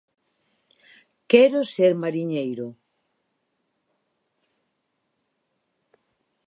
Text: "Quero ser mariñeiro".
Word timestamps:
"Quero 1.31 1.59
ser 1.73 1.91
mariñeiro". 2.03 2.67